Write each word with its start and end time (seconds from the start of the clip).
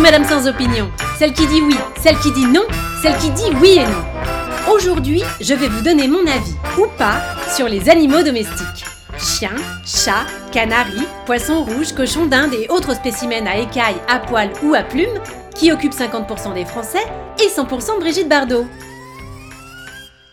Madame 0.00 0.24
sans 0.24 0.48
opinion, 0.48 0.90
celle 1.18 1.32
qui 1.34 1.46
dit 1.46 1.60
oui, 1.60 1.76
celle 2.00 2.18
qui 2.18 2.32
dit 2.32 2.46
non, 2.46 2.62
celle 3.00 3.16
qui 3.18 3.30
dit 3.30 3.50
oui 3.60 3.78
et 3.78 3.84
non. 3.84 4.72
Aujourd'hui, 4.74 5.22
je 5.40 5.54
vais 5.54 5.68
vous 5.68 5.82
donner 5.82 6.08
mon 6.08 6.26
avis, 6.26 6.54
ou 6.78 6.86
pas, 6.98 7.20
sur 7.54 7.68
les 7.68 7.88
animaux 7.88 8.22
domestiques. 8.22 8.84
Chiens, 9.18 9.54
chats, 9.84 10.26
canaris, 10.50 11.06
poissons 11.26 11.62
rouges, 11.64 11.92
cochons 11.92 12.26
d'Inde 12.26 12.54
et 12.54 12.66
autres 12.70 12.96
spécimens 12.96 13.46
à 13.46 13.58
écailles, 13.58 14.00
à 14.08 14.18
poils 14.18 14.50
ou 14.64 14.74
à 14.74 14.82
plumes 14.82 15.20
qui 15.54 15.70
occupent 15.70 15.92
50% 15.92 16.54
des 16.54 16.64
Français 16.64 17.06
et 17.38 17.48
100% 17.48 17.96
de 17.96 18.00
Brigitte 18.00 18.28
Bardot. 18.28 18.66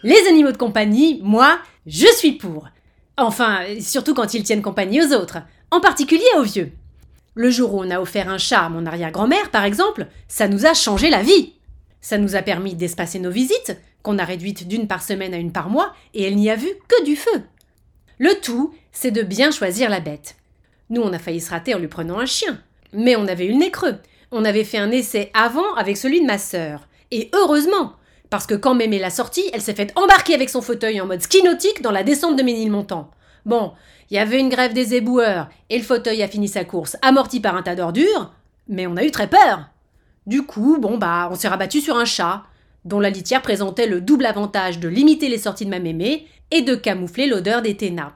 Les 0.02 0.28
animaux 0.28 0.54
de 0.54 0.58
compagnie, 0.58 1.20
moi, 1.24 1.60
je 1.86 2.08
suis 2.08 2.32
pour. 2.32 2.68
Enfin, 3.18 3.60
surtout 3.80 4.14
quand 4.14 4.34
ils 4.34 4.44
tiennent 4.44 4.64
compagnie 4.64 5.04
aux 5.04 5.14
autres, 5.14 5.38
en 5.70 5.82
particulier 5.82 6.24
aux 6.38 6.44
vieux. 6.44 6.72
Le 7.38 7.52
jour 7.52 7.76
où 7.76 7.84
on 7.84 7.92
a 7.92 8.02
offert 8.02 8.30
un 8.30 8.40
chat 8.40 8.62
à 8.62 8.70
mon 8.70 8.88
arrière-grand-mère, 8.88 9.52
par 9.52 9.64
exemple, 9.64 10.08
ça 10.28 10.48
nous 10.48 10.66
a 10.66 10.74
changé 10.74 11.12
la 11.12 11.22
vie. 11.22 11.54
Ça 12.02 12.18
nous 12.18 12.36
a 12.36 12.42
permis 12.42 12.74
d'espacer 12.74 13.20
nos 13.20 13.30
visites, 13.30 13.78
qu'on 14.02 14.18
a 14.18 14.26
réduites 14.26 14.68
d'une 14.68 14.88
par 14.88 15.04
semaine 15.04 15.36
à 15.36 15.38
une 15.38 15.52
par 15.52 15.70
mois, 15.70 15.94
et 16.16 16.24
elle 16.24 16.36
n'y 16.36 16.50
a 16.50 16.56
vu 16.56 16.68
que 16.88 17.04
du 17.04 17.16
feu. 17.16 17.44
Le 18.18 18.34
tout, 18.42 18.74
c'est 18.92 19.12
de 19.12 19.22
bien 19.22 19.52
choisir 19.52 19.88
la 19.92 20.00
bête. 20.00 20.36
Nous, 20.90 21.00
on 21.00 21.14
a 21.14 21.20
failli 21.20 21.40
se 21.40 21.52
rater 21.52 21.76
en 21.76 21.78
lui 21.78 21.88
prenant 21.88 22.18
un 22.18 22.26
chien. 22.26 22.60
Mais 22.92 23.16
on 23.16 23.28
avait 23.28 23.46
eu 23.46 23.52
le 23.52 23.60
nez 23.60 23.70
creux. 23.70 23.98
On 24.32 24.44
avait 24.44 24.64
fait 24.64 24.80
un 24.80 24.90
essai 24.90 25.30
avant 25.36 25.76
avec 25.76 25.96
celui 25.96 26.22
de 26.22 26.26
ma 26.26 26.40
sœur. 26.40 26.88
Et 27.12 27.30
heureusement 27.34 27.94
Parce 28.32 28.48
que 28.48 28.56
quand 28.56 28.74
Mémé 28.74 28.98
l'a 28.98 29.12
sortie, 29.12 29.48
elle 29.54 29.62
s'est 29.62 29.76
faite 29.76 29.94
embarquer 29.96 30.34
avec 30.34 30.50
son 30.50 30.64
fauteuil 30.64 31.00
en 31.00 31.06
mode 31.06 31.22
ski 31.22 31.44
nautique 31.44 31.84
dans 31.84 31.92
la 31.92 32.04
descente 32.04 32.36
de 32.36 32.42
Ménilmontant. 32.42 33.12
Bon, 33.46 33.74
il 34.10 34.16
y 34.16 34.20
avait 34.20 34.40
une 34.40 34.50
grève 34.50 34.74
des 34.74 34.96
éboueurs, 34.96 35.50
et 35.70 35.78
le 35.78 35.84
fauteuil 35.84 36.24
a 36.24 36.28
fini 36.28 36.48
sa 36.48 36.66
course 36.66 36.98
amorti 37.02 37.40
par 37.40 37.56
un 37.56 37.64
tas 37.64 37.76
d'ordures, 37.76 38.34
mais 38.68 38.88
on 38.88 38.98
a 38.98 39.04
eu 39.04 39.12
très 39.12 39.28
peur. 39.28 39.70
Du 40.26 40.44
coup, 40.44 40.78
bon 40.80 40.98
bah, 40.98 41.30
on 41.32 41.36
s'est 41.36 41.48
rabattu 41.48 41.82
sur 41.82 41.98
un 41.98 42.06
chat, 42.06 42.44
dont 42.86 43.00
la 43.00 43.10
litière 43.10 43.42
présentait 43.42 43.88
le 43.88 44.02
double 44.02 44.26
avantage 44.26 44.80
de 44.80 44.88
limiter 44.88 45.30
les 45.30 45.38
sorties 45.38 45.66
de 45.66 45.70
ma 45.70 45.80
mémé 45.80 46.28
et 46.52 46.62
de 46.62 46.76
camoufler 46.76 47.28
l'odeur 47.28 47.62
des 47.62 47.78
ténas. 47.78 48.14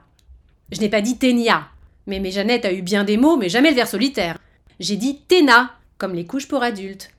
Je 0.70 0.80
n'ai 0.80 0.88
pas 0.88 1.02
dit 1.02 1.18
ténia, 1.18 1.68
mais 2.06 2.20
mes 2.20 2.30
Jeannette 2.30 2.64
a 2.64 2.72
eu 2.72 2.82
bien 2.82 3.04
des 3.04 3.16
mots, 3.16 3.36
mais 3.36 3.48
jamais 3.48 3.70
le 3.70 3.76
vers 3.76 3.88
solitaire. 3.88 4.38
J'ai 4.80 4.96
dit 4.96 5.20
téna, 5.28 5.72
comme 5.98 6.14
les 6.14 6.26
couches 6.26 6.48
pour 6.48 6.62
adultes. 6.62 7.10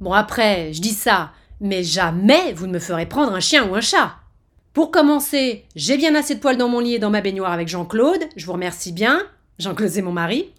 Bon 0.00 0.12
après, 0.12 0.72
je 0.72 0.80
dis 0.80 0.94
ça, 0.94 1.32
mais 1.60 1.84
jamais 1.84 2.52
vous 2.54 2.66
ne 2.66 2.72
me 2.72 2.78
ferez 2.78 3.06
prendre 3.06 3.32
un 3.32 3.40
chien 3.40 3.68
ou 3.68 3.74
un 3.74 3.80
chat. 3.80 4.16
Pour 4.72 4.90
commencer, 4.90 5.66
j'ai 5.76 5.98
bien 5.98 6.14
assez 6.14 6.34
de 6.34 6.40
poils 6.40 6.56
dans 6.56 6.68
mon 6.68 6.80
lit 6.80 6.94
et 6.94 6.98
dans 6.98 7.10
ma 7.10 7.20
baignoire 7.20 7.52
avec 7.52 7.68
Jean-Claude, 7.68 8.24
je 8.36 8.46
vous 8.46 8.52
remercie 8.52 8.92
bien. 8.92 9.22
Jean-Claude 9.58 9.90
c'est 9.90 10.00
mon 10.00 10.12
mari. 10.12 10.50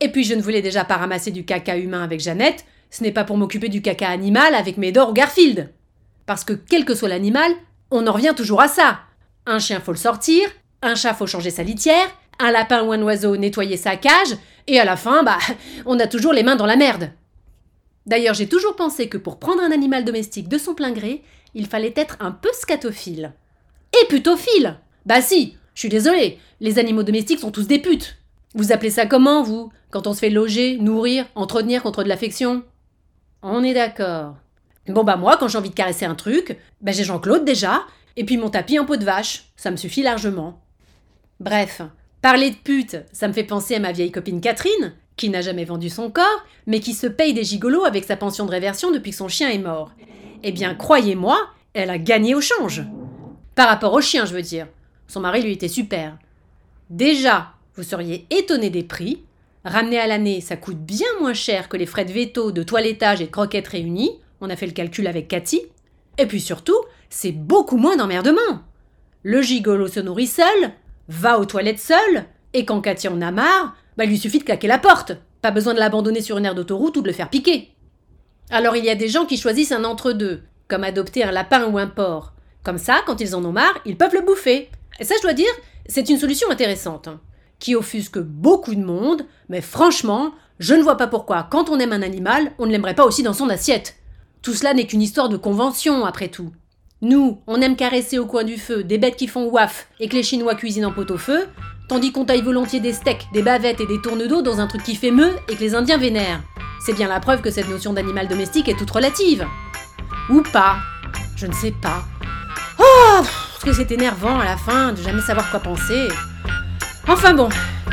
Et 0.00 0.08
puis 0.10 0.22
je 0.24 0.34
ne 0.34 0.42
voulais 0.42 0.60
déjà 0.60 0.84
pas 0.84 0.96
ramasser 0.96 1.30
du 1.30 1.46
caca 1.46 1.78
humain 1.78 2.02
avec 2.02 2.20
Jeannette, 2.20 2.66
ce 2.90 3.02
n'est 3.02 3.12
pas 3.12 3.24
pour 3.24 3.38
m'occuper 3.38 3.70
du 3.70 3.80
caca 3.80 4.08
animal 4.08 4.54
avec 4.54 4.76
Médor 4.76 5.10
ou 5.10 5.12
Garfield. 5.14 5.72
Parce 6.26 6.44
que 6.44 6.52
quel 6.52 6.84
que 6.84 6.94
soit 6.94 7.08
l'animal, 7.08 7.52
on 7.90 8.06
en 8.06 8.12
revient 8.12 8.34
toujours 8.36 8.60
à 8.60 8.68
ça. 8.68 9.00
Un 9.46 9.58
chien 9.58 9.80
faut 9.80 9.92
le 9.92 9.98
sortir, 9.98 10.46
un 10.82 10.94
chat 10.94 11.14
faut 11.14 11.26
changer 11.26 11.50
sa 11.50 11.62
litière, 11.62 12.06
un 12.38 12.50
lapin 12.50 12.82
ou 12.82 12.92
un 12.92 13.02
oiseau 13.02 13.36
nettoyer 13.38 13.78
sa 13.78 13.96
cage, 13.96 14.36
et 14.66 14.78
à 14.78 14.84
la 14.84 14.96
fin, 14.96 15.22
bah, 15.22 15.38
on 15.86 15.98
a 15.98 16.06
toujours 16.06 16.34
les 16.34 16.42
mains 16.42 16.56
dans 16.56 16.66
la 16.66 16.76
merde. 16.76 17.10
D'ailleurs, 18.04 18.34
j'ai 18.34 18.48
toujours 18.48 18.76
pensé 18.76 19.08
que 19.08 19.16
pour 19.16 19.38
prendre 19.38 19.62
un 19.62 19.72
animal 19.72 20.04
domestique 20.04 20.48
de 20.48 20.58
son 20.58 20.74
plein 20.74 20.92
gré, 20.92 21.22
il 21.54 21.66
fallait 21.66 21.94
être 21.96 22.18
un 22.20 22.30
peu 22.30 22.50
scatophile. 22.52 23.32
Et 24.02 24.06
putophile 24.08 24.76
Bah 25.06 25.20
si, 25.20 25.56
je 25.74 25.80
suis 25.80 25.88
désolée, 25.88 26.38
les 26.60 26.78
animaux 26.78 27.02
domestiques 27.02 27.38
sont 27.38 27.50
tous 27.50 27.66
des 27.66 27.78
putes. 27.78 28.16
Vous 28.54 28.72
appelez 28.72 28.90
ça 28.90 29.06
comment, 29.06 29.42
vous 29.42 29.70
Quand 29.90 30.06
on 30.06 30.14
se 30.14 30.20
fait 30.20 30.30
loger, 30.30 30.78
nourrir, 30.78 31.26
entretenir 31.34 31.82
contre 31.82 32.02
de 32.02 32.08
l'affection? 32.08 32.62
On 33.42 33.62
est 33.62 33.74
d'accord. 33.74 34.36
Bon 34.88 35.04
bah 35.04 35.16
moi, 35.16 35.36
quand 35.38 35.48
j'ai 35.48 35.58
envie 35.58 35.70
de 35.70 35.74
caresser 35.74 36.06
un 36.06 36.14
truc, 36.14 36.56
bah 36.80 36.92
j'ai 36.92 37.04
Jean-Claude 37.04 37.44
déjà, 37.44 37.82
et 38.16 38.24
puis 38.24 38.36
mon 38.36 38.50
tapis 38.50 38.78
en 38.78 38.84
peau 38.84 38.96
de 38.96 39.04
vache, 39.04 39.44
ça 39.56 39.70
me 39.70 39.76
suffit 39.76 40.02
largement. 40.02 40.60
Bref, 41.40 41.82
parler 42.20 42.50
de 42.50 42.56
pute, 42.56 42.96
ça 43.12 43.28
me 43.28 43.32
fait 43.32 43.44
penser 43.44 43.74
à 43.76 43.80
ma 43.80 43.92
vieille 43.92 44.12
copine 44.12 44.40
Catherine, 44.40 44.94
qui 45.16 45.28
n'a 45.28 45.40
jamais 45.40 45.64
vendu 45.64 45.88
son 45.88 46.10
corps, 46.10 46.44
mais 46.66 46.80
qui 46.80 46.94
se 46.94 47.06
paye 47.06 47.34
des 47.34 47.44
gigolos 47.44 47.84
avec 47.84 48.04
sa 48.04 48.16
pension 48.16 48.46
de 48.46 48.50
réversion 48.50 48.90
depuis 48.90 49.10
que 49.10 49.16
son 49.16 49.28
chien 49.28 49.50
est 49.50 49.58
mort. 49.58 49.92
Eh 50.42 50.52
bien, 50.52 50.74
croyez-moi, 50.74 51.38
elle 51.74 51.90
a 51.90 51.98
gagné 51.98 52.34
au 52.34 52.40
change. 52.40 52.82
Par 53.54 53.68
rapport 53.68 53.92
au 53.92 54.00
chien, 54.00 54.24
je 54.24 54.34
veux 54.34 54.42
dire. 54.42 54.66
Son 55.06 55.20
mari 55.20 55.42
lui 55.42 55.52
était 55.52 55.68
super. 55.68 56.18
Déjà, 56.90 57.52
vous 57.76 57.82
seriez 57.82 58.26
étonné 58.30 58.70
des 58.70 58.82
prix. 58.82 59.22
Ramené 59.64 59.98
à 59.98 60.06
l'année, 60.06 60.40
ça 60.40 60.56
coûte 60.56 60.78
bien 60.78 61.06
moins 61.20 61.34
cher 61.34 61.68
que 61.68 61.76
les 61.76 61.86
frais 61.86 62.04
de 62.04 62.12
veto, 62.12 62.52
de 62.52 62.62
toilettage 62.62 63.20
et 63.20 63.26
de 63.26 63.30
croquettes 63.30 63.68
réunis. 63.68 64.18
On 64.40 64.50
a 64.50 64.56
fait 64.56 64.66
le 64.66 64.72
calcul 64.72 65.06
avec 65.06 65.28
Cathy. 65.28 65.62
Et 66.18 66.26
puis 66.26 66.40
surtout, 66.40 66.78
c'est 67.08 67.32
beaucoup 67.32 67.76
moins 67.76 67.96
d'emmerdement. 67.96 68.62
Le 69.22 69.40
gigolo 69.40 69.88
se 69.88 70.00
nourrit 70.00 70.26
seul, 70.26 70.72
va 71.08 71.38
aux 71.38 71.46
toilettes 71.46 71.80
seul, 71.80 72.26
et 72.52 72.64
quand 72.64 72.80
Cathy 72.80 73.08
en 73.08 73.22
a 73.22 73.30
marre, 73.30 73.74
bah, 73.96 74.04
il 74.04 74.10
lui 74.10 74.18
suffit 74.18 74.38
de 74.38 74.44
claquer 74.44 74.68
la 74.68 74.78
porte. 74.78 75.12
Pas 75.40 75.50
besoin 75.50 75.74
de 75.74 75.78
l'abandonner 75.78 76.20
sur 76.20 76.38
une 76.38 76.44
aire 76.44 76.54
d'autoroute 76.54 76.96
ou 76.96 77.02
de 77.02 77.06
le 77.06 77.14
faire 77.14 77.30
piquer. 77.30 77.70
Alors 78.50 78.76
il 78.76 78.84
y 78.84 78.90
a 78.90 78.94
des 78.94 79.08
gens 79.08 79.24
qui 79.24 79.38
choisissent 79.38 79.72
un 79.72 79.84
entre-deux, 79.84 80.42
comme 80.68 80.84
adopter 80.84 81.24
un 81.24 81.32
lapin 81.32 81.66
ou 81.66 81.78
un 81.78 81.86
porc. 81.86 82.33
Comme 82.64 82.78
ça, 82.78 83.02
quand 83.06 83.20
ils 83.20 83.36
en 83.36 83.44
ont 83.44 83.52
marre, 83.52 83.78
ils 83.84 83.96
peuvent 83.96 84.14
le 84.14 84.22
bouffer. 84.22 84.70
Et 84.98 85.04
ça, 85.04 85.14
je 85.18 85.22
dois 85.22 85.34
dire, 85.34 85.52
c'est 85.86 86.08
une 86.08 86.18
solution 86.18 86.50
intéressante, 86.50 87.08
hein, 87.08 87.20
qui 87.58 87.76
offusque 87.76 88.18
beaucoup 88.18 88.74
de 88.74 88.82
monde, 88.82 89.26
mais 89.50 89.60
franchement, 89.60 90.32
je 90.58 90.74
ne 90.74 90.82
vois 90.82 90.96
pas 90.96 91.06
pourquoi, 91.06 91.46
quand 91.50 91.68
on 91.68 91.78
aime 91.78 91.92
un 91.92 92.02
animal, 92.02 92.52
on 92.58 92.66
ne 92.66 92.72
l'aimerait 92.72 92.94
pas 92.94 93.04
aussi 93.04 93.22
dans 93.22 93.34
son 93.34 93.50
assiette. 93.50 93.96
Tout 94.40 94.54
cela 94.54 94.72
n'est 94.72 94.86
qu'une 94.86 95.02
histoire 95.02 95.28
de 95.28 95.36
convention, 95.36 96.06
après 96.06 96.28
tout. 96.28 96.52
Nous, 97.02 97.42
on 97.46 97.60
aime 97.60 97.76
caresser 97.76 98.18
au 98.18 98.24
coin 98.24 98.44
du 98.44 98.56
feu 98.56 98.82
des 98.82 98.96
bêtes 98.96 99.16
qui 99.16 99.26
font 99.26 99.50
waf 99.50 99.88
et 100.00 100.08
que 100.08 100.14
les 100.14 100.22
Chinois 100.22 100.54
cuisinent 100.54 100.86
en 100.86 100.92
pot-au-feu, 100.92 101.48
tandis 101.88 102.12
qu'on 102.12 102.24
taille 102.24 102.40
volontiers 102.40 102.80
des 102.80 102.94
steaks, 102.94 103.26
des 103.34 103.42
bavettes 103.42 103.80
et 103.80 103.86
des 103.86 104.00
tournes 104.00 104.26
d'eau 104.26 104.40
dans 104.40 104.60
un 104.60 104.66
truc 104.66 104.84
qui 104.84 104.94
fait 104.94 105.10
meu 105.10 105.32
et 105.50 105.56
que 105.56 105.60
les 105.60 105.74
Indiens 105.74 105.98
vénèrent. 105.98 106.42
C'est 106.80 106.94
bien 106.94 107.08
la 107.08 107.20
preuve 107.20 107.42
que 107.42 107.50
cette 107.50 107.68
notion 107.68 107.92
d'animal 107.92 108.26
domestique 108.26 108.70
est 108.70 108.78
toute 108.78 108.90
relative. 108.90 109.46
Ou 110.30 110.40
pas. 110.40 110.76
Je 111.36 111.46
ne 111.46 111.52
sais 111.52 111.72
pas. 111.82 112.04
Que 113.64 113.72
c'est 113.72 113.92
énervant 113.92 114.38
à 114.38 114.44
la 114.44 114.58
fin 114.58 114.92
de 114.92 115.00
jamais 115.00 115.22
savoir 115.22 115.50
quoi 115.50 115.58
penser. 115.58 116.08
Enfin 117.08 117.32
bon, 117.32 117.48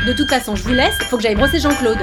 de 0.06 0.12
toute 0.12 0.28
façon, 0.28 0.54
je 0.54 0.62
vous 0.64 0.74
laisse, 0.74 0.94
faut 1.04 1.16
que 1.16 1.22
j'aille 1.22 1.34
brosser 1.34 1.60
Jean-Claude. 1.60 1.96